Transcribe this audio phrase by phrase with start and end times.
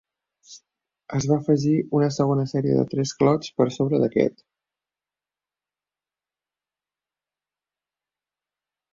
[1.17, 4.41] Es va afegir una segona serie de tres clots per sobre d'aquest.